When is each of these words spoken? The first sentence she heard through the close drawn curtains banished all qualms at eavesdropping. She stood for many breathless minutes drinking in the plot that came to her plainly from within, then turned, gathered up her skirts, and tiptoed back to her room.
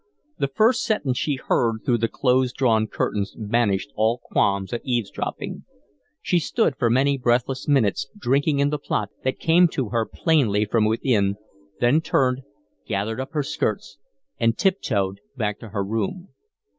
The 0.39 0.47
first 0.47 0.83
sentence 0.83 1.19
she 1.19 1.35
heard 1.35 1.81
through 1.85 1.99
the 1.99 2.07
close 2.07 2.51
drawn 2.51 2.87
curtains 2.87 3.35
banished 3.37 3.91
all 3.95 4.17
qualms 4.17 4.73
at 4.73 4.81
eavesdropping. 4.83 5.63
She 6.23 6.39
stood 6.39 6.75
for 6.75 6.89
many 6.89 7.19
breathless 7.19 7.67
minutes 7.67 8.07
drinking 8.17 8.57
in 8.57 8.71
the 8.71 8.79
plot 8.79 9.11
that 9.23 9.37
came 9.37 9.67
to 9.67 9.89
her 9.89 10.07
plainly 10.07 10.65
from 10.65 10.85
within, 10.85 11.35
then 11.79 12.01
turned, 12.01 12.41
gathered 12.87 13.19
up 13.19 13.33
her 13.33 13.43
skirts, 13.43 13.99
and 14.39 14.57
tiptoed 14.57 15.19
back 15.37 15.59
to 15.59 15.69
her 15.69 15.83
room. 15.83 16.29